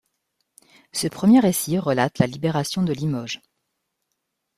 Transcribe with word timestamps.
Ce 0.93 1.07
premier 1.07 1.39
récit 1.41 1.77
relate 1.77 2.17
la 2.17 2.25
libération 2.25 2.81
de 2.81 2.91
Limoges. 2.91 3.39